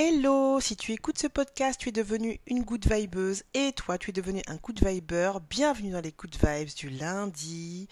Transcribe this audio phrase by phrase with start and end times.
[0.00, 4.10] Hello, si tu écoutes ce podcast, tu es devenu une good vibeuse et toi, tu
[4.10, 5.32] es devenu un good viber.
[5.50, 7.88] Bienvenue dans les good vibes du lundi.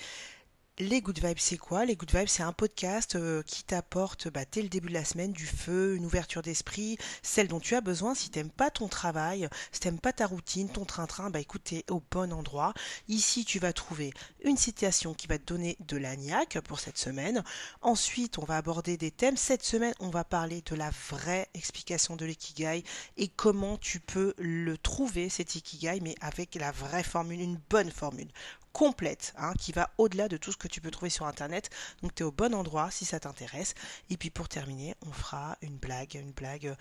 [0.79, 1.87] Les Good Vibes, c'est quoi?
[1.87, 5.07] Les Good Vibes, c'est un podcast euh, qui t'apporte bah, dès le début de la
[5.07, 8.87] semaine du feu, une ouverture d'esprit, celle dont tu as besoin si t'aimes pas ton
[8.87, 12.75] travail, si t'aimes pas ta routine, ton train-train, bah écoute, t'es au bon endroit.
[13.09, 14.13] Ici, tu vas trouver
[14.45, 17.43] une citation qui va te donner de l'agnac pour cette semaine.
[17.81, 19.39] Ensuite, on va aborder des thèmes.
[19.39, 22.85] Cette semaine, on va parler de la vraie explication de l'ikigai
[23.17, 27.91] et comment tu peux le trouver, cet ikigai, mais avec la vraie formule, une bonne
[27.91, 28.29] formule
[28.77, 31.71] complète, hein, qui va au-delà de tout ce que tu peux trouver sur Internet.
[32.03, 33.75] Donc tu es au bon endroit si ça t'intéresse.
[34.11, 36.77] Et puis pour terminer, on fera une blague, une blague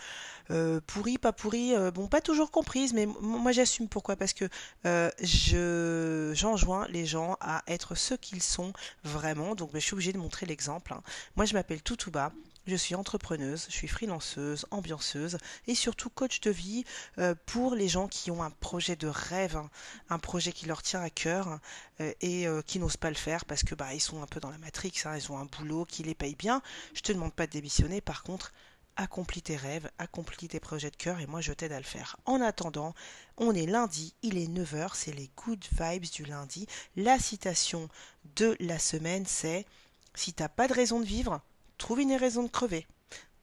[0.52, 4.50] euh, pourrie, pas pourrie, euh, bon pas toujours comprise, mais moi j'assume pourquoi parce que
[4.86, 8.74] euh, je j'enjoins les gens à être ce qu'ils sont
[9.06, 9.56] vraiment.
[9.56, 10.92] Donc ben, je suis obligée de montrer l'exemple.
[10.92, 11.02] Hein.
[11.38, 12.34] Moi je m'appelle Toutouba.
[12.68, 15.38] Je suis entrepreneuse, je suis freelanceuse, ambianceuse
[15.68, 16.84] et surtout coach de vie
[17.20, 19.70] euh, pour les gens qui ont un projet de rêve, hein,
[20.10, 21.60] un projet qui leur tient à cœur
[22.00, 24.40] euh, et euh, qui n'osent pas le faire parce que bah ils sont un peu
[24.40, 26.64] dans la matrix, hein, ils ont un boulot qui les paye bien.
[26.96, 28.52] Je te demande pas de démissionner, par contre,
[28.96, 32.18] accomplis tes rêves, accomplis tes projets de cœur et moi je t'aide à le faire.
[32.26, 32.96] En attendant,
[33.38, 36.66] on est lundi, il est 9h, c'est les good vibes du lundi.
[36.96, 37.90] La citation
[38.36, 39.68] de la semaine c'est
[40.16, 41.42] si t'as pas de raison de vivre,
[41.78, 42.86] trouve une raison de crever.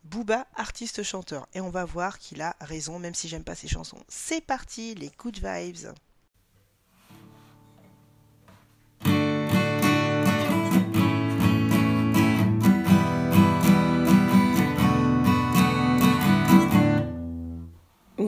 [0.04, 1.46] Booba, artiste chanteur.
[1.54, 3.98] Et on va voir qu'il a raison, même si j'aime pas ses chansons.
[4.08, 5.94] C'est parti, les good vibes.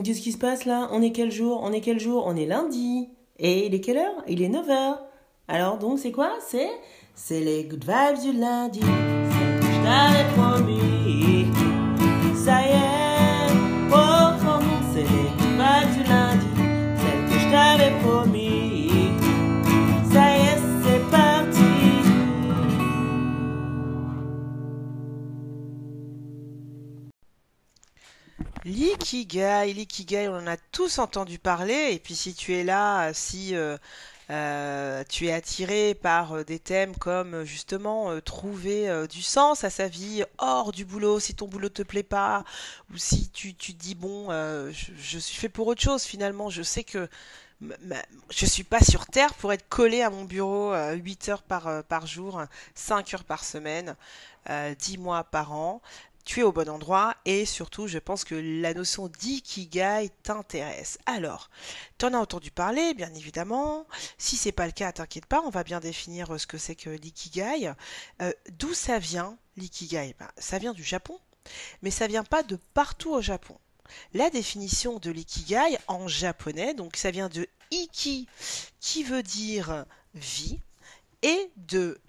[0.05, 0.87] Qu'est-ce qui se passe là?
[0.91, 1.61] On est quel jour?
[1.63, 2.27] On est quel jour?
[2.27, 3.09] On est lundi.
[3.39, 4.23] Et il est quelle heure?
[4.27, 4.99] Il est 9h.
[5.47, 6.31] Alors donc c'est quoi?
[6.47, 6.69] C'est
[7.15, 8.81] c'est les good vibes du lundi
[12.45, 13.51] Ça y est,
[13.91, 14.31] oh,
[14.93, 16.45] c'est les vagues du lundi,
[17.01, 19.09] celle que je t'avais promis.
[20.11, 21.73] Ça y est, c'est parti.
[28.63, 31.89] L'ikigai, l'ikigai, on en a tous entendu parler.
[31.93, 33.77] Et puis si tu es là, si euh,
[34.31, 39.69] euh, tu es attiré par euh, des thèmes comme euh, justement trouver du sens à
[39.69, 42.43] sa vie hors du boulot si ton boulot te plaît pas
[42.91, 44.29] ou si tu, tu dis bon
[44.71, 46.49] je, suis fait pour autre chose finalement.
[46.49, 47.07] Je sais que
[48.29, 52.07] je suis pas sur terre pour être collé à mon bureau 8 heures par, par
[52.07, 52.41] jour
[52.73, 53.95] 5 heures par semaine
[54.49, 55.81] 10 mois par an
[56.25, 60.97] tu es au bon endroit et surtout je pense que la notion d'ikigai t'intéresse.
[61.05, 61.49] Alors,
[61.97, 63.85] tu en as entendu parler bien évidemment.
[64.17, 66.75] Si c'est pas le cas, t'inquiète pas, on va bien définir euh, ce que c'est
[66.75, 67.71] que l'ikigai.
[68.21, 70.15] Euh, d'où ça vient l'ikigai?
[70.19, 71.19] Ben, Ça vient du Japon,
[71.83, 73.57] mais ça vient pas de partout au Japon.
[74.15, 78.27] La définition de l'ikigai en japonais, donc ça vient de iki
[78.79, 79.85] qui veut dire
[80.15, 80.59] vie
[81.21, 81.99] et de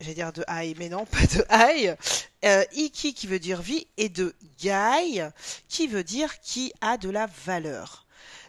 [0.00, 1.96] j'allais dire de ai, mais non, pas de ai.
[2.44, 5.28] Euh, iki qui veut dire vie et de gai
[5.68, 8.06] qui veut dire qui a de la valeur.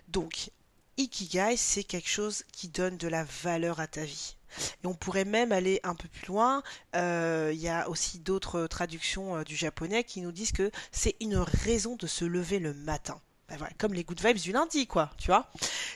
[0.09, 0.51] Donc,
[0.97, 4.35] ikigai, c'est quelque chose qui donne de la valeur à ta vie.
[4.83, 6.63] Et on pourrait même aller un peu plus loin.
[6.95, 11.15] Euh, il y a aussi d'autres traductions euh, du japonais qui nous disent que c'est
[11.19, 13.19] une raison de se lever le matin.
[13.47, 15.51] Ben comme les good vibes du lundi, quoi, tu vois.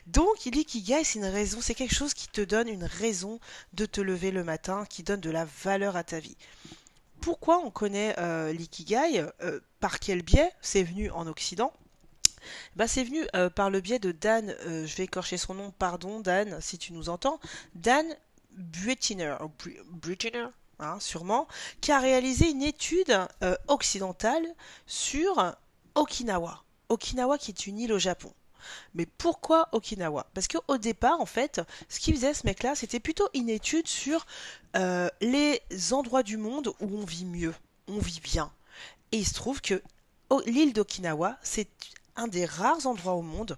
[0.07, 3.39] Donc, l'ikigai, c'est une raison, c'est quelque chose qui te donne une raison
[3.73, 6.37] de te lever le matin, qui donne de la valeur à ta vie.
[7.23, 11.71] Pourquoi on connaît euh, l'ikigai euh, Par quel biais C'est venu en Occident?
[12.75, 16.19] Bah, c'est venu euh, par le biais de Dan, je vais écorcher son nom, pardon
[16.19, 17.39] Dan, si tu nous entends,
[17.75, 18.05] Dan
[18.51, 19.37] Buettiner,
[20.79, 21.47] hein, sûrement,
[21.79, 23.17] qui a réalisé une étude
[23.69, 24.45] occidentale
[24.85, 25.55] sur
[25.95, 26.61] Okinawa.
[26.89, 28.33] Okinawa qui est une île au Japon.
[28.93, 30.27] Mais pourquoi Okinawa?
[30.33, 34.25] Parce qu'au départ, en fait, ce qu'il faisait ce mec-là, c'était plutôt une étude sur
[34.75, 37.53] euh, les endroits du monde où on vit mieux,
[37.87, 38.51] on vit bien.
[39.11, 39.81] Et il se trouve que
[40.45, 41.69] l'île d'Okinawa, c'est
[42.15, 43.57] un des rares endroits au monde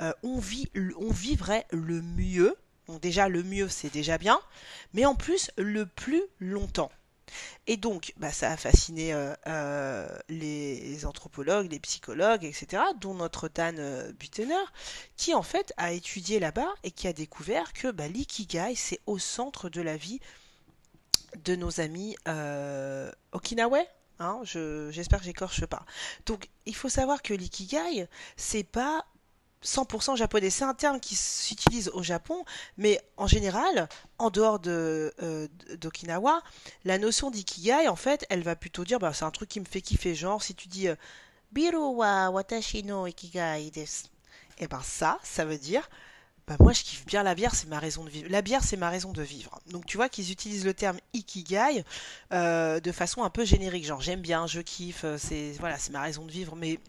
[0.00, 0.68] euh, où on, vit,
[0.98, 2.56] on vivrait le mieux.
[2.86, 4.40] Donc déjà, le mieux, c'est déjà bien,
[4.92, 6.90] mais en plus, le plus longtemps.
[7.66, 13.48] Et donc, bah, ça a fasciné euh, euh, les anthropologues, les psychologues, etc., dont notre
[13.48, 14.64] Dan euh, Butener,
[15.16, 19.18] qui en fait a étudié là-bas et qui a découvert que bah, l'ikigai, c'est au
[19.18, 20.20] centre de la vie
[21.44, 22.16] de nos amis
[23.32, 23.80] Okinawa.
[24.18, 25.84] Hein, j'espère que j'écorche pas.
[26.26, 28.06] Donc, il faut savoir que l'ikigai,
[28.36, 29.04] c'est pas
[29.64, 30.50] 100% japonais.
[30.50, 32.44] C'est un terme qui s'utilise au Japon,
[32.76, 33.88] mais en général,
[34.18, 35.48] en dehors de euh,
[35.80, 36.42] d'Okinawa,
[36.84, 39.64] la notion d'ikigai, en fait, elle va plutôt dire, bah, c'est un truc qui me
[39.64, 40.14] fait kiffer.
[40.14, 40.96] Genre, si tu dis, euh,
[41.78, 44.04] wa watashi no ikigai desu.
[44.58, 45.88] Et ben ça, ça veut dire
[46.46, 48.28] bah moi je kiffe bien la bière, c'est ma raison de vivre.
[48.30, 49.60] La bière c'est ma raison de vivre.
[49.70, 51.84] Donc tu vois qu'ils utilisent le terme ikigai
[52.32, 55.92] euh, de façon un peu générique, genre j'aime bien, je kiffe, euh, c'est voilà c'est
[55.92, 56.80] ma raison de vivre, mais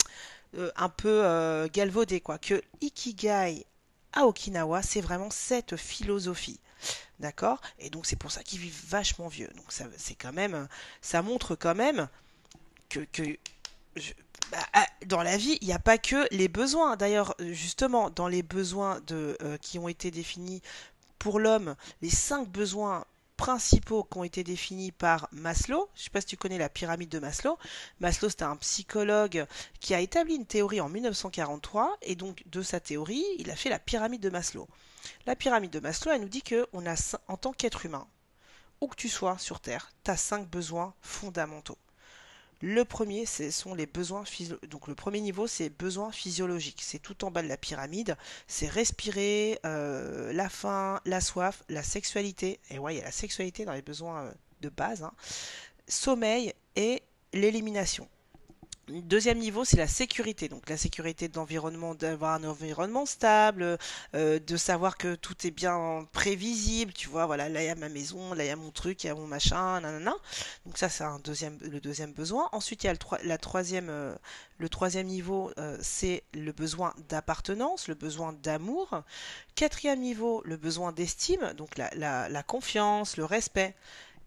[0.55, 2.37] euh, un peu euh, galvaudé quoi.
[2.37, 3.65] Que ikigai
[4.13, 6.59] à Okinawa c'est vraiment cette philosophie.
[7.19, 7.61] D'accord?
[7.79, 9.49] Et donc c'est pour ça qu'ils vivent vachement vieux.
[9.55, 10.67] Donc ça c'est quand même
[11.01, 12.07] ça montre quand même
[12.89, 13.37] que,
[14.51, 16.95] bah, ah, dans la vie, il n'y a pas que les besoins.
[16.95, 20.61] D'ailleurs, justement, dans les besoins de, euh, qui ont été définis
[21.19, 23.05] pour l'homme, les cinq besoins
[23.43, 26.69] principaux qui ont été définis par Maslow, je ne sais pas si tu connais la
[26.69, 27.57] pyramide de Maslow.
[27.99, 29.45] Maslow, c'était un psychologue
[29.81, 33.69] qui a établi une théorie en 1943, et donc de sa théorie, il a fait
[33.69, 34.69] la pyramide de Maslow.
[35.25, 38.07] La pyramide de Maslow, elle nous dit que on a, en tant qu'être humain,
[38.79, 41.77] où que tu sois sur Terre, tu as cinq besoins fondamentaux.
[42.65, 44.23] Le premier, ce sont les besoins
[44.69, 46.81] Donc le premier niveau, c'est besoins physiologiques.
[46.81, 48.15] C'est tout en bas de la pyramide.
[48.47, 52.61] C'est respirer, euh, la faim, la soif, la sexualité.
[52.69, 54.31] Et ouais, il y a la sexualité dans les besoins euh,
[54.61, 55.03] de base.
[55.03, 55.11] hein.
[55.89, 58.07] Sommeil et l'élimination.
[58.89, 60.49] Deuxième niveau, c'est la sécurité.
[60.49, 63.77] Donc la sécurité de l'environnement, d'avoir un environnement stable,
[64.13, 66.91] euh, de savoir que tout est bien prévisible.
[66.91, 69.05] Tu vois, voilà, là il y a ma maison, là il y a mon truc,
[69.05, 70.13] il y a mon machin, nanana.
[70.65, 72.49] Donc ça, c'est un deuxième, le deuxième besoin.
[72.51, 74.15] Ensuite, il y a le, la troisième, euh,
[74.57, 79.03] le troisième niveau, euh, c'est le besoin d'appartenance, le besoin d'amour.
[79.55, 83.75] Quatrième niveau, le besoin d'estime, donc la, la, la confiance, le respect.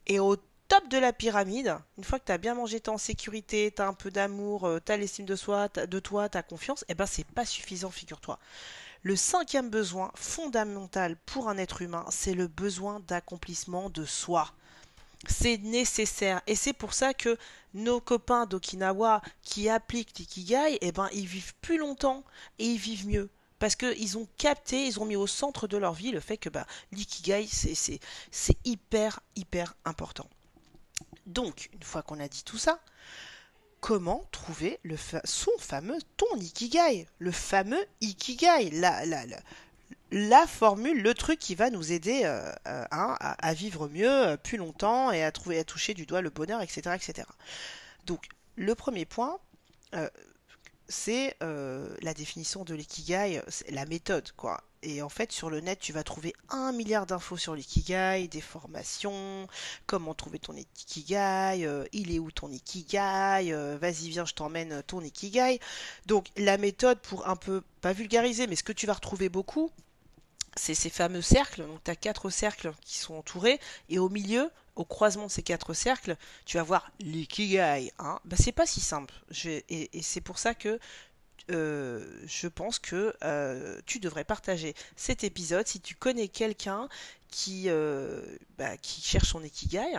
[0.07, 0.37] Et au
[0.69, 3.83] top de la pyramide, une fois que tu as bien mangé, t'es en sécurité, tu
[3.83, 6.95] as un peu d'amour, tu as l'estime de soi, de toi, tu as confiance, et
[6.95, 8.39] ben c'est pas suffisant, figure-toi.
[9.03, 14.53] Le cinquième besoin fondamental pour un être humain, c'est le besoin d'accomplissement de soi.
[15.29, 17.39] C'est nécessaire et c'est pour ça que
[17.75, 22.25] nos copains d'Okinawa qui appliquent l'ikigai, eh ben ils vivent plus longtemps
[22.59, 23.31] et ils vivent mieux.
[23.59, 26.49] Parce qu'ils ont capté, ils ont mis au centre de leur vie le fait que
[26.49, 30.29] bah, l'ikigai, c'est hyper, hyper important.
[31.27, 32.81] Donc, une fois qu'on a dit tout ça,
[33.81, 41.39] comment trouver le fa- son fameux ton ikigai Le fameux ikigai, la, formule, le truc
[41.39, 45.33] qui va nous aider euh, euh, hein, à, vivre mieux, euh, plus longtemps et à
[45.33, 47.29] trouver, à toucher du doigt le bonheur, etc., etc.
[48.05, 49.39] Donc, le premier point,
[50.89, 54.63] c'est la définition de l'ikigai, la méthode, quoi.
[54.89, 58.41] Et en fait, sur le net, tu vas trouver un milliard d'infos sur l'ikigai, des
[58.41, 59.49] formations,
[59.87, 64.75] comment trouver ton ikigai, euh, il est où ton ikigai, euh, vas-y, viens, je t'emmène
[64.75, 65.59] euh, ton ikigai.
[66.07, 69.73] Donc, la méthode pour un peu, pas vulgariser, mais ce que tu vas retrouver beaucoup,
[70.55, 71.67] c'est ces fameux cercles.
[71.67, 75.43] Donc, tu as quatre cercles qui sont entourés, et au milieu, au croisement de ces
[75.43, 77.91] quatre cercles, tu vas voir l'ikigai.
[77.99, 78.21] Hein.
[78.25, 79.15] Bah, c'est pas si simple.
[79.69, 80.79] Et c'est pour ça que
[81.51, 86.89] euh, je pense que euh, tu devrais partager cet épisode si tu connais quelqu'un
[87.29, 88.23] qui, euh,
[88.59, 89.93] bah, qui cherche son ikigai.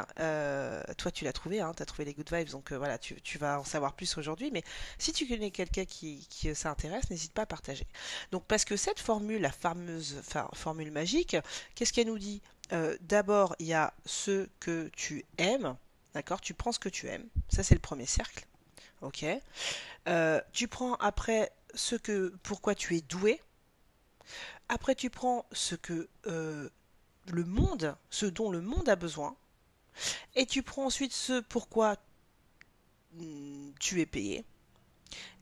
[0.98, 3.60] Toi, tu l'as trouvé, hein, tu as trouvé les good vibes, donc voilà, tu, vas
[3.60, 4.52] en savoir plus aujourd'hui.
[4.52, 4.64] Mais
[4.98, 7.86] si tu connais quelqu'un qui, qui s'intéresse, n'hésite pas à partager.
[8.32, 11.38] Donc, parce que cette formule, la fameuse fa- formule magique,
[11.76, 12.42] qu'est-ce qu'elle nous dit?
[13.02, 15.76] D'abord, il y a ce que tu aimes,
[16.14, 16.42] d'accord?
[16.42, 18.46] Tu prends ce que tu aimes, ça c'est le premier cercle,
[20.08, 23.42] euh, tu prends après ce que, pourquoi tu es doué.
[24.70, 26.70] Après, tu prends ce que euh,
[27.32, 29.36] le monde, ce dont le monde a besoin.
[30.36, 31.96] Et tu prends ensuite ce pourquoi
[33.14, 34.46] mm, tu es payé.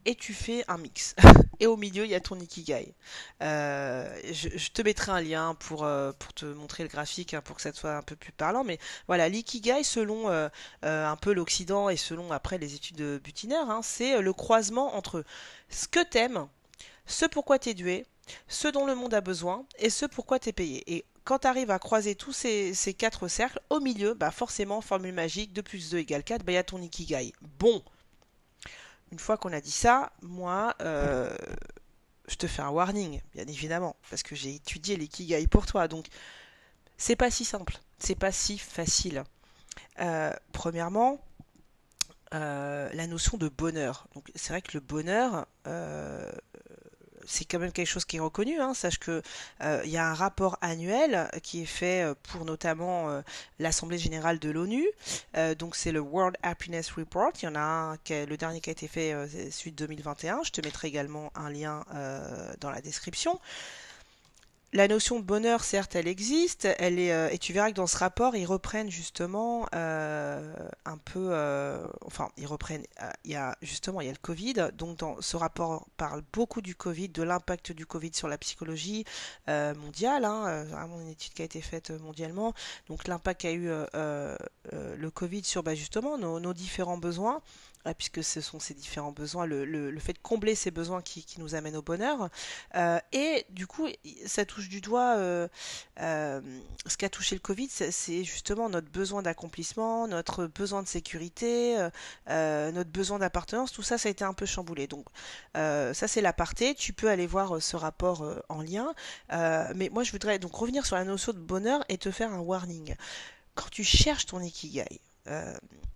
[0.06, 1.16] Et tu fais un mix.
[1.60, 2.94] Et au milieu, il y a ton ikigai.
[3.42, 7.56] Euh, je, te mettrai un lien pour, euh, pour te montrer le graphique, hein, pour
[7.56, 8.64] que ça te soit un peu plus parlant.
[8.64, 10.50] Mais voilà, l'ikigai, selon euh,
[10.82, 13.22] un peu l'Occident et selon après les études de
[13.54, 15.24] hein, c'est le croisement entre
[15.70, 16.48] ce que t'aimes,
[17.06, 18.06] ce pourquoi t'es doué,
[18.48, 20.84] ce dont le monde a besoin et ce pourquoi t'es payé.
[20.88, 24.82] Et quand tu arrives à croiser tous ces, ces quatre cercles, au milieu, bah forcément,
[24.82, 27.34] formule magique, 2 plus 2 égale 4, bah il y a ton ikigai.
[27.60, 27.84] Bon,
[29.12, 31.36] une fois qu'on a dit ça, moi, euh,
[32.28, 36.08] je te fais un warning, bien évidemment, parce que j'ai étudié l'ikigai pour toi, donc
[36.98, 39.24] c'est pas si simple, c'est pas si facile.
[40.00, 41.22] Euh, premièrement,
[42.34, 44.08] euh, la notion de bonheur.
[44.16, 45.48] Donc c'est vrai que le bonheur,
[47.26, 48.60] c'est quand même quelque chose qui est reconnu.
[48.60, 48.74] Hein.
[48.74, 49.22] Sache que
[49.62, 53.22] euh, il y a un rapport annuel qui est fait euh, pour notamment euh,
[53.60, 54.86] l'Assemblée générale de l'ONU.
[55.60, 57.32] Donc c'est le World Happiness Report.
[57.42, 60.44] Il y en a un, le dernier qui a été fait, de 2021.
[60.44, 61.84] Je te mettrai également un lien
[62.60, 63.40] dans la description.
[64.76, 67.88] La notion de bonheur, certes, elle existe, elle est, euh, et tu verras que dans
[67.88, 70.54] ce rapport, ils reprennent justement euh,
[70.84, 72.84] un peu, euh, enfin, ils reprennent,
[73.24, 76.62] il y a justement, il y a le Covid, donc dans ce rapport parle beaucoup
[76.62, 79.06] du Covid, de l'impact du Covid sur la psychologie
[79.48, 82.54] mondiale, hein, vraiment une étude qui a été faite mondialement,
[82.90, 87.42] donc l'impact qu'a eu le Covid sur bah, justement nos différents besoins.
[87.94, 91.76] Puisque ce sont ces différents besoins, le, fait de combler ces besoins qui, nous amènent
[91.76, 92.30] au bonheur.
[92.76, 93.88] Euh, et du coup,
[94.26, 95.48] ça touche du doigt euh,
[96.02, 96.42] euh,
[96.86, 101.90] ce qu'a touché le Covid, c'est justement notre besoin d'accomplissement, notre besoin de sécurité, euh,
[102.30, 104.88] euh, notre besoin d'appartenance, tout ça, ça a été un peu chamboulé.
[104.88, 105.06] Donc,
[105.54, 106.76] ça, c'est l'aparté.
[106.76, 108.94] Tu peux aller voir ce rapport en lien.
[109.76, 112.40] Mais moi, je voudrais donc revenir sur la notion de bonheur et te faire un
[112.40, 112.96] warning.
[113.56, 115.56] Quand tu cherches ton ikigai, euh,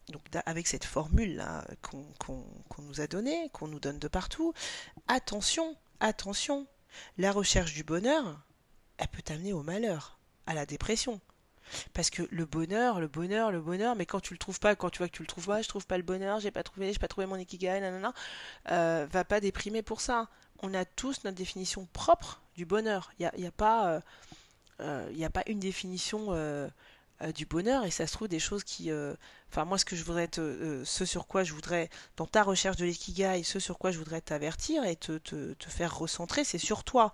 [0.10, 4.54] donc avec cette formule là qu'on nous a donnée, qu'on nous donne de partout,
[5.08, 6.68] attention, attention,
[7.18, 8.42] la recherche du bonheur,
[8.98, 11.22] elle peut t'amener au malheur, à la dépression.
[11.94, 14.90] Parce que le bonheur, le bonheur, le bonheur, mais quand tu le trouves pas, quand
[14.90, 16.92] tu vois que tu le trouves pas, je trouve pas le bonheur, j'ai pas trouvé,
[16.92, 18.14] j'ai pas trouvé mon ikigai, nanana,
[18.72, 20.28] euh, va pas déprimer pour ça.
[20.62, 23.12] On a tous notre définition propre du bonheur.
[23.20, 24.02] Il y a, il y a pas, euh,
[24.82, 26.34] euh, a pas une définition
[27.22, 29.14] euh, du bonheur et ça se trouve des choses qui, euh,
[29.50, 32.78] enfin moi ce que je voudrais euh, ce sur quoi je voudrais, dans ta recherche
[32.78, 36.84] de l'ikigai, ce sur quoi je voudrais t'avertir et te, te, faire recentrer, c'est sur
[36.84, 37.12] toi.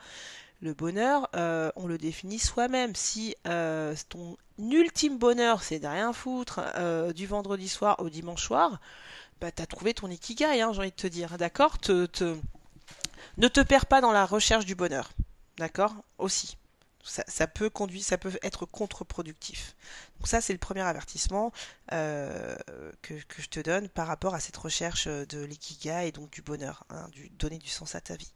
[0.62, 1.30] Le bonheur,
[1.76, 2.96] on le définit soi-même.
[2.96, 6.62] Si ton ultime bonheur, c'est de rien foutre
[7.14, 8.80] du vendredi soir au dimanche soir,
[9.42, 11.78] bah t'as trouvé ton ikigai, hein, j'ai envie de te dire, d'accord?
[11.80, 12.38] Te, te-
[13.38, 15.12] Ne te perds pas dans la recherche du bonheur,
[15.58, 15.94] d'accord?
[16.18, 16.58] Aussi.
[17.06, 19.76] Ça, peut conduire, ça peut être contre-productif.
[20.18, 21.52] Donc ça, c'est le premier avertissement
[21.92, 22.56] euh,
[23.02, 26.84] que, je te donne par rapport à cette recherche de l'ikigai et donc du bonheur,
[26.90, 28.32] hein, du donner du sens à ta vie.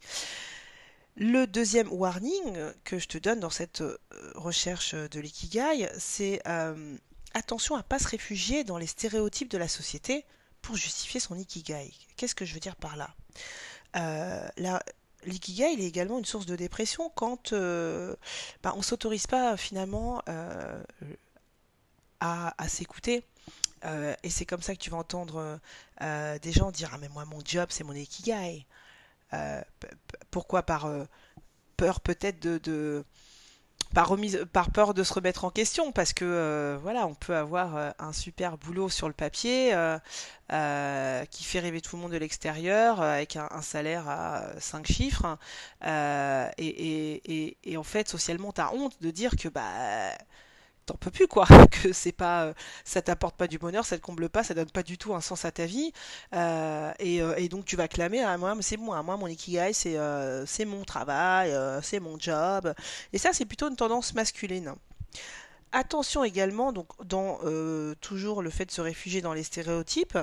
[1.18, 3.98] Le deuxième warning que je te donne dans cette euh,
[4.36, 6.96] recherche de l'ikigai, c'est euh,
[7.34, 10.26] attention à pas se réfugier dans les stéréotypes de la société
[10.62, 11.92] pour justifier son ikigai.
[12.16, 13.10] Qu'est-ce que je veux dire par là?
[13.96, 14.48] Euh,
[15.26, 18.16] L'ikigai, il est également une source de dépression quand euh,
[18.64, 20.82] bah, on s'autorise pas finalement euh,
[22.20, 23.24] à, à s'écouter.
[23.86, 25.60] Euh, et c'est comme ça que tu vas entendre
[26.02, 28.66] des gens dire Ah, mais moi, mon job, c'est mon ikigai.
[30.32, 30.64] Pourquoi?
[30.64, 30.90] Par
[31.78, 33.06] peur peut-être de-
[33.94, 37.36] par remise par peur de se remettre en question parce que euh, voilà on peut
[37.36, 42.12] avoir euh, un super boulot sur le papier euh, qui fait rêver tout le monde
[42.12, 45.38] de l'extérieur avec un, salaire à 5 chiffres.
[45.86, 49.64] Et, en fait socialement t'as honte de dire que bah
[50.90, 51.46] t'en peux plus quoi.
[51.72, 52.54] Que c'est pas euh,
[52.84, 55.22] ça t'apporte pas du bonheur ça te comble pas ça donne pas du tout un
[55.22, 55.92] sens à ta vie.
[56.34, 59.72] Euh, et, euh, et donc tu vas clamer ah, moi c'est moi moi mon ikigai
[59.74, 62.74] c'est mon travail c'est mon job.
[63.14, 64.74] Et ça c'est plutôt une tendance masculine.
[65.72, 67.38] Attention également, donc dans
[68.02, 70.18] toujours le fait de se réfugier dans les stéréotypes,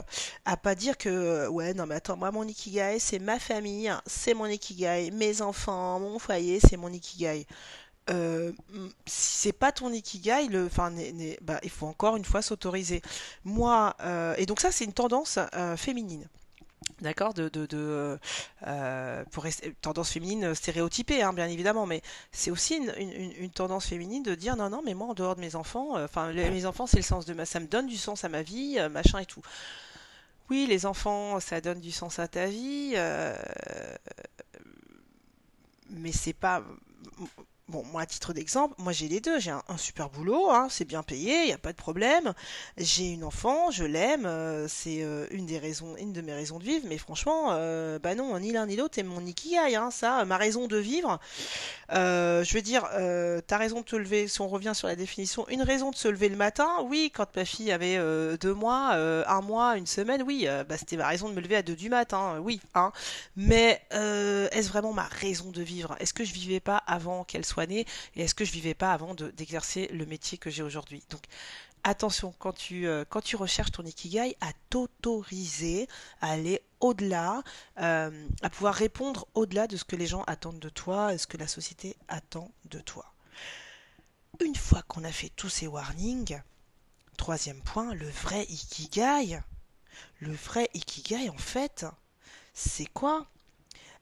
[0.44, 4.35] à pas dire que ouais non mais attends moi mon ikigai c'est ma famille, c'est
[4.35, 7.46] mon ikigai, mes enfants, mon foyer c'est mon ikigai
[8.10, 8.52] euh,
[9.06, 10.68] si c'est pas ton ikigai, le,
[11.42, 13.02] bah, il faut encore une fois s'autoriser.
[13.44, 16.26] Moi, euh, et donc ça, c'est une tendance euh, féminine.
[17.00, 18.18] D'accord, de, de,
[19.30, 24.22] pour rester, tendance féminine stéréotypée, hein, bien évidemment, mais c'est aussi une, une- tendance féminine
[24.22, 26.98] de dire non, non, mais moi en dehors de mes enfants, enfin mes enfants c'est
[26.98, 29.40] le sens de ma, ça me donne du sens à ma vie, machin et tout.
[30.50, 32.94] Oui, les enfants, ça donne du sens à ta vie,
[35.90, 36.62] mais c'est pas.
[37.68, 39.40] Bon, moi, à titre d'exemple, moi j'ai les deux.
[39.40, 42.32] J'ai un, super boulot, hein, c'est bien payé, il n'y a pas de problème.
[42.78, 46.61] J'ai une enfant, je l'aime, euh, c'est euh, une des raisons, une de mes raisons
[46.61, 46.87] de vivre.
[46.88, 50.37] Mais franchement, euh, bah non, ni l'un ni l'autre est mon ikigai, hein, ça, ma
[50.37, 51.18] raison de vivre.
[51.92, 54.28] Euh, je veux dire, euh, t'as raison de te lever.
[54.28, 57.35] Si on revient sur la définition, une raison de se lever le matin, oui, quand
[57.35, 60.96] ma fille avait euh, deux mois, euh, un mois, une semaine, oui, euh, bah c'était
[60.96, 62.92] ma raison de me lever à deux du matin, oui, hein.
[63.37, 65.96] Mais euh, est-ce vraiment ma raison de vivre?
[65.99, 67.86] Est-ce que je vivais pas avant qu'elle soit et
[68.16, 71.02] est-ce que je vivais pas avant de- d'exercer le métier que j'ai aujourd'hui?
[71.10, 71.22] Donc
[71.84, 75.88] attention quand tu euh, quand tu recherches ton ikigai à t'autoriser
[76.20, 77.42] à aller au-delà,
[77.78, 81.26] euh, à pouvoir répondre au-delà de ce que les gens attendent de toi et ce
[81.26, 83.12] que la société attend de toi.
[84.44, 86.40] Une fois qu'on a fait tous ces warnings,
[87.16, 89.40] troisième point, le vrai ikigai.
[90.20, 91.86] Le vrai ikigai en fait,
[92.52, 93.26] c'est quoi?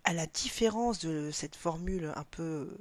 [0.02, 2.76] À la différence de cette formule un peu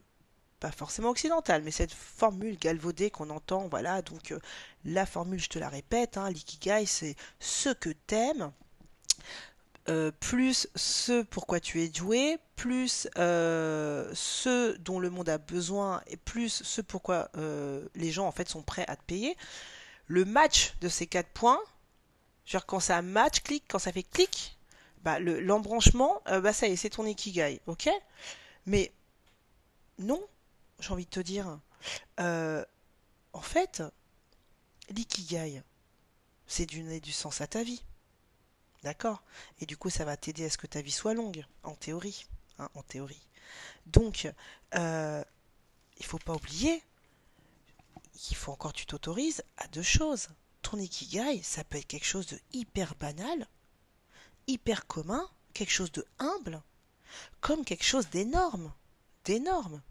[0.64, 4.40] pas forcément occidentale, mais cette formule galvaudée qu'on entend, voilà, donc euh,
[4.86, 8.50] la formule, je te la répète, hein, l'ikigai, c'est ce que t'aimes,
[9.90, 16.02] euh, plus ce pourquoi tu es doué, plus euh, ce dont le monde a besoin,
[16.08, 17.30] et plus ce pourquoi
[17.94, 19.36] les gens en fait sont prêts à te payer,
[20.08, 21.60] le match de ces quatre points,
[22.46, 24.58] genre quand ça match, clic, quand ça fait clic,
[25.04, 27.90] bah, l'embranchement, bah ça y est, c'est ton ikigai, ok?
[28.66, 28.94] Mais
[30.00, 30.26] non,
[30.84, 31.60] j'ai envie de te dire,
[32.18, 33.82] en fait,
[34.90, 35.64] l'ikigai,
[36.48, 37.84] c'est donner du sens à ta vie.
[38.84, 39.24] D'accord?
[39.60, 42.26] Et du coup, ça va t'aider à ce que ta vie soit longue, en théorie.
[42.60, 43.26] Hein, en théorie.
[43.86, 44.32] Donc,
[44.76, 45.24] euh,
[45.98, 46.84] il faut pas oublier
[48.14, 50.28] qu'il faut encore tu t'autorises à deux choses.
[50.62, 53.48] Ton ikigai, ça peut être quelque chose de hyper banal,
[54.48, 56.62] hyper commun, quelque chose de humble,
[57.42, 58.74] comme quelque chose d'énorme.
[59.24, 59.82] D'énorme.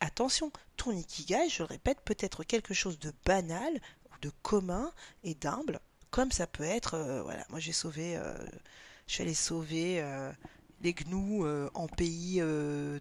[0.00, 3.80] Attention, ton ikigai, je le répète, peut être quelque chose de banal,
[4.22, 4.92] de commun
[5.24, 5.80] et d'humble,
[6.10, 8.34] comme ça peut être, euh, voilà, moi j'ai sauvé, euh,
[9.06, 10.32] je sauver euh,
[10.82, 12.40] les gnous en pays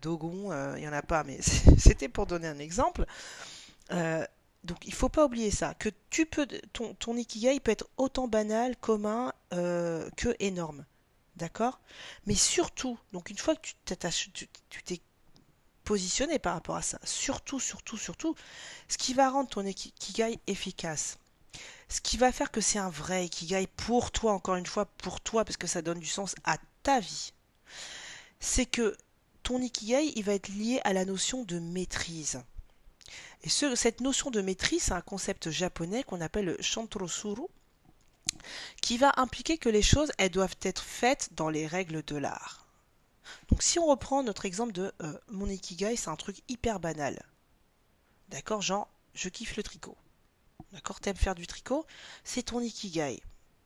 [0.01, 1.39] Dogon, il n'y en a pas, mais
[1.77, 3.05] c'était pour donner un exemple.
[3.89, 8.27] donc il faut pas oublier ça, que tu peux, ton, ton ikigai peut être autant
[8.27, 10.85] banal, commun que énorme.
[11.35, 11.79] D'accord?
[12.25, 14.99] Mais surtout, donc une fois que tu t'es
[15.89, 18.35] positionné par rapport à ça, surtout, surtout, surtout,
[18.89, 21.17] ce qui va rendre ton ikigai efficace,
[21.87, 25.19] ce qui va faire que c'est un vrai ikigai pour toi, encore une fois, pour
[25.19, 27.33] toi, parce que ça donne du sens à ta vie,
[28.39, 28.95] c'est que
[29.41, 32.39] ton ikigai, il va être lié à la notion de maîtrise.
[33.41, 37.47] Et ce, cette notion de maîtrise, c'est un concept japonais qu'on appelle le shantrosuru,
[38.83, 42.68] qui va impliquer que les choses, elles doivent être faites dans les règles de l'art.
[43.49, 47.21] Donc si on reprend notre exemple de euh, mon ikigai, c'est un truc hyper banal.
[48.29, 49.97] D'accord Genre, je kiffe le tricot.
[50.71, 51.85] D'accord T'aimes faire du tricot
[52.23, 53.21] C'est ton ikigai.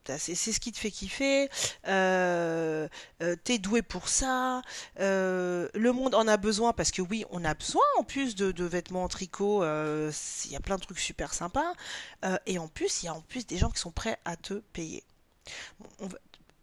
[0.05, 1.50] C'est ce qui te fait kiffer.
[1.88, 2.89] Euh,
[3.22, 4.62] euh, T'es doué pour ça.
[4.98, 9.05] Le monde en a besoin parce que oui, on a besoin en plus de, vêtements
[9.05, 9.63] en tricot.
[9.63, 11.74] Il y a plein de trucs super sympas.
[12.46, 14.55] et en plus, il y a en plus des gens qui sont prêts à te
[14.74, 15.05] payer.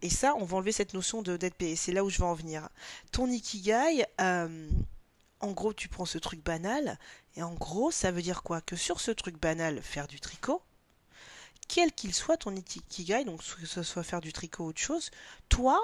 [0.01, 1.75] Et ça, on va enlever cette notion de d'être payé.
[1.75, 2.69] C'est là où je veux en venir.
[3.11, 6.99] Ton ikigai, en gros, tu prends ce truc banal,
[7.35, 8.61] et en gros, ça veut dire quoi?
[8.61, 10.61] Que sur ce truc banal, faire du tricot,
[11.67, 15.09] quel qu'il soit ton ikigai, donc que ce soit faire du tricot ou autre chose,
[15.49, 15.79] toi,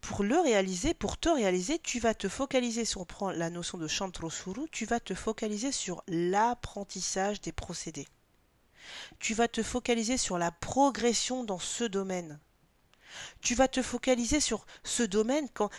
[0.00, 3.78] pour le réaliser, pour te réaliser, tu vas te focaliser, si on prend la notion
[3.78, 8.08] de Shantrosuru, tu vas te focaliser sur l'apprentissage des procédés.
[9.20, 12.40] Tu vas te focaliser sur la progression dans ce domaine.
[13.40, 15.70] Tu vas te focaliser sur ce domaine quand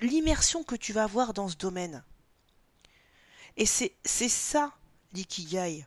[0.00, 2.02] l'immersion que tu vas avoir dans ce domaine.
[3.56, 4.72] Et c'est ça
[5.12, 5.86] l'ikigai.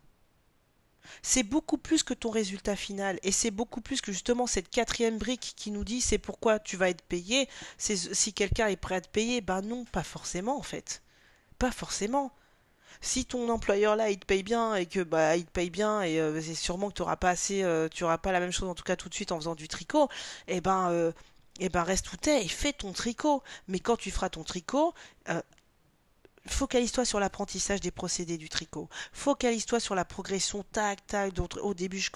[1.21, 3.19] C'est beaucoup plus que ton résultat final.
[3.23, 6.77] Et c'est beaucoup plus que justement cette quatrième brique qui nous dit c'est pourquoi tu
[6.77, 7.47] vas être payé.
[7.77, 9.41] Si quelqu'un est prêt à te payer.
[9.41, 11.01] Ben non, pas forcément en fait.
[11.59, 12.31] Pas forcément.
[13.01, 16.01] Si ton employeur là il te paye bien et que bah il te paye bien
[16.03, 18.51] et euh, c'est sûrement que tu n'auras pas assez, euh, tu auras pas la même
[18.51, 20.07] chose en tout cas tout de suite en faisant du tricot,
[20.47, 21.11] et eh ben euh,
[21.59, 23.43] et eh ben reste où t'es et fais ton tricot.
[23.67, 24.93] Mais quand tu feras ton tricot,
[26.47, 28.89] Focalise-toi sur l'apprentissage des procédés du tricot.
[29.13, 31.33] Focalise-toi sur la progression, tac, tac.
[31.61, 32.09] Au début, je,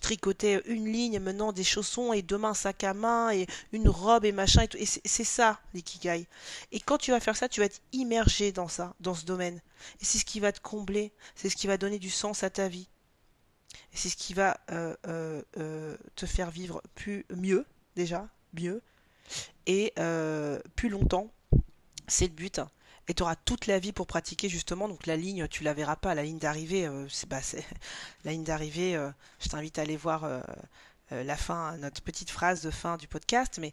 [0.00, 4.32] tricotais une ligne, maintenant des chaussons, et demain, sac à main, et une robe, et
[4.32, 4.64] machin.
[4.74, 6.26] Et, et c'est ça, l'ikigai.
[6.72, 9.60] Et quand tu vas faire ça, tu vas être immergé dans ça, dans ce domaine.
[10.00, 12.50] Et c'est ce qui va te combler, c'est ce qui va donner du sens à
[12.50, 12.88] ta vie.
[13.92, 18.82] Et c'est ce qui va euh, euh, euh, te faire vivre plus mieux, déjà, mieux,
[19.66, 19.92] et
[20.74, 21.30] plus longtemps.
[22.06, 22.60] C'est le but
[23.08, 24.86] et tu auras toute la vie pour pratiquer justement.
[24.86, 26.14] Donc la ligne, tu la verras pas.
[26.14, 27.40] La ligne d'arrivée, euh, c'est bah,
[28.24, 28.94] la ligne d'arrivée.
[28.94, 30.40] Euh, je t'invite à aller voir euh,
[31.10, 33.58] la fin, notre petite phrase de fin du podcast.
[33.60, 33.72] Mais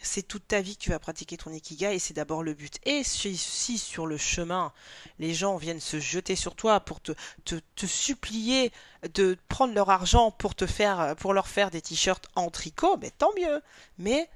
[0.00, 2.78] c'est toute ta vie que tu vas pratiquer ton ikigai et c'est d'abord le but.
[2.84, 4.72] Et si, si, sur le chemin,
[5.18, 7.12] les gens viennent se jeter sur toi pour te,
[7.44, 8.72] te, te supplier
[9.12, 13.10] de prendre leur argent pour te faire, pour leur faire des t-shirts en tricot, mais
[13.10, 13.60] tant mieux.
[13.98, 14.30] Mais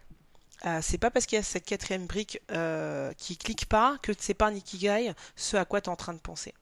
[0.65, 4.13] euh, c'est pas parce qu'il y a cette quatrième brique euh, qui clique pas que
[4.17, 6.55] c'est pas un ikigai ce à quoi tu es en train de penser.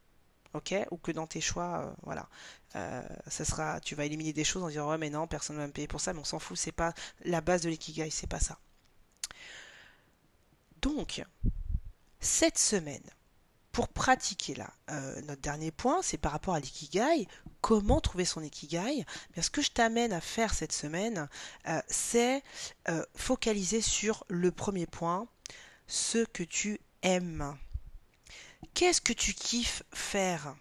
[0.55, 0.75] Ok?
[0.91, 2.29] Ou que dans tes choix, euh, voilà.
[3.29, 5.67] ça sera, tu vas éliminer des choses en disant ouais mais non, personne ne va
[5.67, 8.27] me payer pour ça, mais on s'en fout, c'est pas la base de l'ikigai, c'est
[8.27, 8.59] pas ça.
[10.83, 11.23] Donc,
[12.21, 13.05] cette semaine,
[13.73, 17.29] pour pratiquer là, euh, notre dernier point, c'est par rapport à l'ikigai.
[17.61, 19.05] Comment trouver son ikigai?
[19.33, 21.29] Bien, Ce que je t'amène à faire cette semaine,
[21.69, 22.43] euh, c'est
[22.89, 25.29] euh, focaliser sur le premier point,
[25.87, 27.57] ce que tu aimes.
[28.75, 30.55] Qu'est-ce que tu kiffes faire?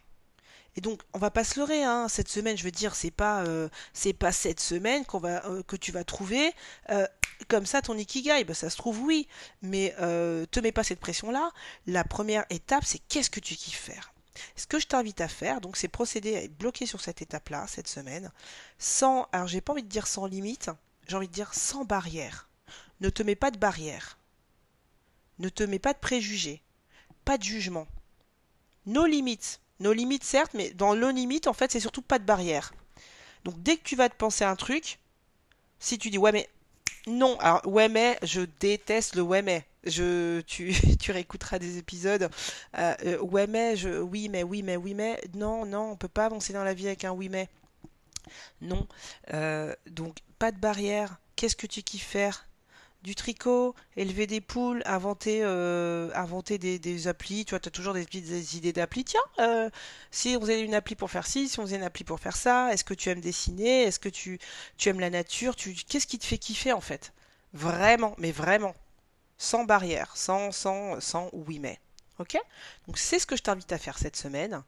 [0.79, 2.07] Et donc, on va pas se leurrer, hein.
[2.07, 5.91] Cette semaine, je veux dire, c'est pas, euh, c'est pas cette semaine euh, que tu
[5.91, 6.53] vas trouver
[6.89, 7.05] euh,
[7.49, 8.45] comme ça ton ikigai.
[8.45, 9.27] Ben, ça se trouve, oui,
[9.61, 11.51] mais te mets pas cette pression-là.
[11.85, 14.13] La première étape, c'est qu'est-ce que tu kiffes faire?
[14.55, 17.65] Ce que je t'invite à faire, donc, c'est procéder à être bloqué sur cette étape-là,
[17.67, 18.31] cette semaine,
[18.77, 20.69] sans, alors j'ai pas envie de dire sans limite,
[21.09, 22.47] j'ai envie de dire sans barrière.
[23.01, 24.17] Ne te mets pas de barrière.
[25.39, 26.61] Ne te mets pas de préjugés.
[27.25, 27.85] Pas de jugement.
[28.85, 29.59] Nos limites.
[29.79, 32.73] Nos limites, certes, mais dans nos limites, en fait, c'est surtout pas de barrière.
[33.45, 34.99] Donc, dès que tu vas te penser un truc,
[35.79, 36.49] si tu dis ouais, mais
[37.07, 39.65] non, alors ouais, mais je déteste le ouais, mais.
[39.85, 42.29] Je, tu, tu réécouteras des épisodes.
[42.77, 45.21] Euh, euh, ouais, mais, je, oui, mais, oui, mais, oui, mais.
[45.35, 47.49] Non, non, on peut pas avancer dans la vie avec un oui, mais.
[48.61, 48.87] Non.
[49.33, 51.19] Euh, donc, pas de barrière.
[51.35, 52.48] Qu'est-ce que tu kiffes faire?
[53.01, 57.45] Du tricot, élever des poules, inventer, euh, inventer des, applis.
[57.45, 59.05] Tu vois, tu as toujours des petites idées d'appli.
[59.05, 59.69] Tiens, euh,
[60.11, 62.35] si on faisait une appli pour faire ci, si on faisait une appli pour faire
[62.35, 63.83] ça, est-ce que tu aimes dessiner?
[63.83, 64.39] Est-ce que tu,
[64.77, 65.55] tu aimes la nature?
[65.55, 67.13] Tu, Qu'est-ce qui te fait kiffer en fait?
[67.53, 68.75] Vraiment, mais vraiment.
[69.37, 71.79] Sans barrière, sans, sans, sans oui mais.
[72.19, 72.37] Ok?
[72.87, 74.61] Donc c'est ce que je t'invite à faire cette semaine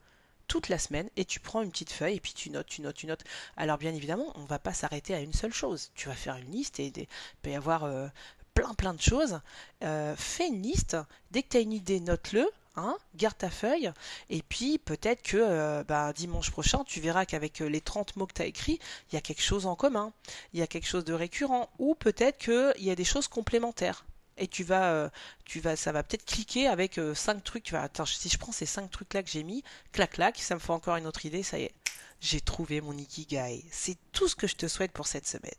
[0.47, 2.95] toute la semaine et tu prends une petite feuille et puis tu notes, tu notes,
[2.95, 3.23] tu notes.
[3.57, 5.91] Alors bien évidemment, on ne va pas s'arrêter à une seule chose.
[5.95, 7.07] Tu vas faire une liste et il
[7.41, 8.07] peut y avoir euh,
[8.53, 9.39] plein plein de choses.
[9.83, 10.97] Euh, fais une liste.
[11.31, 12.49] Dès que tu as une idée, note-le.
[12.77, 13.91] Hein, garde ta feuille
[14.29, 18.33] et puis peut-être que euh, bah, dimanche prochain tu verras qu'avec les 30 mots que
[18.33, 18.79] tu as écrits
[19.11, 20.13] il y a quelque chose en commun,
[20.53, 24.05] il y a quelque chose de récurrent ou peut-être qu'il y a des choses complémentaires
[24.41, 25.09] et tu vas, euh,
[25.45, 27.63] tu vas, ça va peut-être cliquer avec euh, cinq trucs.
[27.63, 30.37] Tu vas, attends, si je prends ces cinq trucs là que j'ai mis, clac clac,
[30.39, 31.43] ça me fait encore une autre idée.
[31.43, 31.73] Ça y est,
[32.19, 33.63] j'ai trouvé mon ikigai.
[33.71, 35.51] C'est tout ce que je te souhaite pour cette semaine.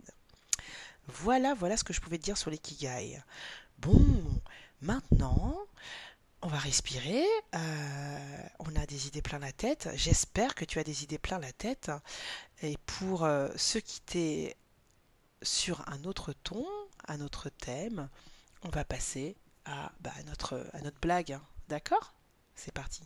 [1.06, 3.22] Voilà, voilà ce que je pouvais te dire sur l'ikigai.
[3.78, 4.04] Bon,
[4.80, 5.56] maintenant,
[6.42, 7.24] on va respirer.
[7.54, 9.90] Euh, on a des idées plein la tête.
[9.94, 11.92] J'espère que tu as des idées plein la tête.
[12.62, 14.56] Et pour se quitter
[15.42, 16.66] sur un autre ton,
[17.08, 18.08] un autre thème,
[18.64, 20.64] on va passer à, bah, notre,
[21.00, 21.32] blague.
[21.32, 21.42] Hein.
[21.68, 22.14] D'accord?
[22.54, 23.02] C'est parti.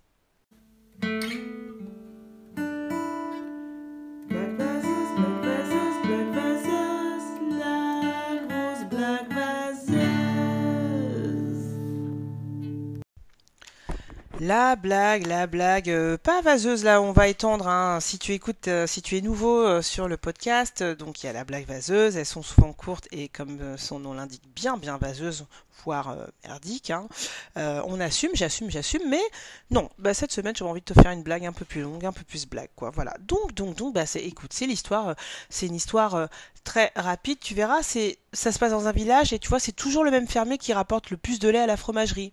[14.41, 17.69] La blague, la blague, euh, pas vaseuse là, on va étendre.
[17.69, 18.01] Hein.
[18.01, 21.29] Si tu écoutes, euh, si tu es nouveau euh, sur le podcast, donc il y
[21.31, 24.99] a la blague vaseuse, elles sont souvent courtes et comme son nom l'indique, bien bien
[24.99, 25.47] vaseuse,
[25.85, 26.91] voire merdique.
[26.91, 27.09] Hein.
[27.57, 29.23] on assume, j'assume, j'assume, mais
[29.71, 32.05] non, bah, cette semaine j'avais envie de te faire une blague un peu plus longue,
[32.05, 32.91] un peu plus blague, quoi.
[32.91, 33.15] Voilà.
[33.21, 35.17] Donc, donc, donc, bah, écoute, c'est l'histoire,
[35.49, 36.29] c'est une histoire
[36.63, 37.39] très rapide.
[37.41, 40.29] Tu verras, ça se passe dans un village et tu vois, c'est toujours le même
[40.29, 42.33] fermier qui rapporte le plus de lait à la fromagerie.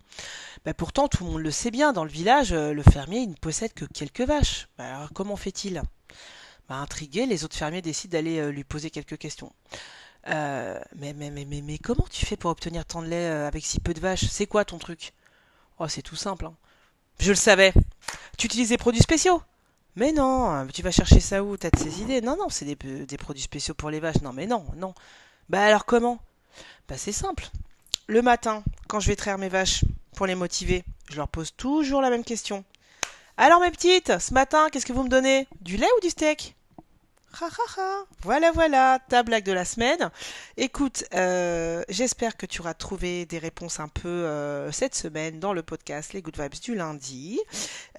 [0.65, 3.29] Bah, pourtant, tout le monde le sait bien, dans le village, euh, le fermier il
[3.29, 4.69] ne possède que quelques vaches.
[4.77, 5.83] Bah, alors comment fait-il?
[6.69, 9.51] Bah, Intrigué, les autres fermiers décident d'aller euh, lui poser quelques questions.
[10.29, 13.65] Euh, mais, mais, mais, mais, mais, comment tu fais pour obtenir tant de lait avec
[13.65, 14.25] si peu de vaches?
[14.25, 15.13] C'est quoi ton truc?
[15.79, 16.45] Oh, c'est tout simple.
[16.45, 16.55] Hein.
[17.19, 17.73] Je le savais.
[18.37, 19.41] Tu utilises des produits spéciaux?
[19.95, 21.57] Mais non, tu vas chercher ça où?
[21.57, 22.21] T'as de ces idées?
[22.21, 24.21] Non, non, c'est des, des, produits spéciaux pour les vaches.
[24.21, 24.93] Non, mais non, non.
[25.49, 26.19] Bah alors comment?
[26.87, 27.49] Bah c'est simple.
[28.07, 30.83] Le matin, quand je vais traire mes vaches, pour les motiver.
[31.09, 32.63] Je leur pose toujours la même question.
[33.37, 35.47] Alors mes petites, ce matin, qu'est-ce que vous me donnez?
[35.61, 36.55] Du lait ou du steak?
[38.21, 40.11] Voilà, voilà, ta blague de la semaine.
[40.55, 45.51] Écoute, euh, j'espère que tu auras trouvé des réponses un peu euh, cette semaine dans
[45.51, 47.39] le podcast Les Good Vibes du lundi.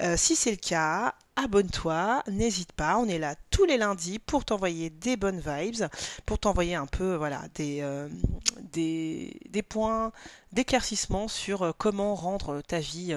[0.00, 4.44] Euh, si c'est le cas, abonne-toi, n'hésite pas, on est là tous les lundis pour
[4.44, 5.86] t'envoyer des bonnes vibes,
[6.26, 7.84] pour t'envoyer un peu voilà des,
[8.72, 10.12] des, points
[10.52, 13.16] d'éclaircissement sur comment rendre ta vie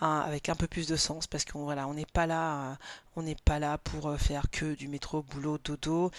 [0.00, 2.78] avec un peu plus de sens parce qu'on voilà on n'est pas là
[3.16, 6.10] on n'est pas là pour faire que du métro boulot dodo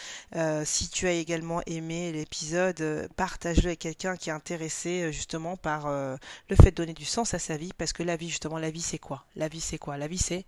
[0.66, 6.56] si tu as également aimé l'épisode partage-le avec quelqu'un qui est intéressé justement par le
[6.56, 8.82] fait de donner du sens à sa vie parce que la vie justement la vie
[8.82, 9.26] c'est quoi?
[9.36, 9.98] La vie c'est quoi?
[9.98, 10.46] La vie c'est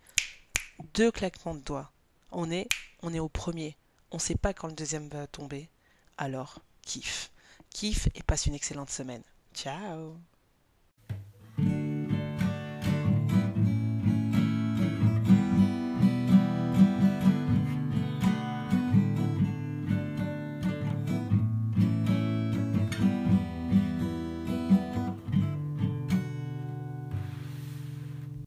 [0.93, 1.91] deux claquements de doigts.
[2.31, 2.67] On est,
[3.01, 3.77] on est au premier.
[4.11, 5.69] On ne sait pas quand le deuxième va tomber.
[6.17, 7.31] Alors, kiffe.
[7.69, 9.23] Kiffe et passe une excellente semaine.
[9.53, 10.15] Ciao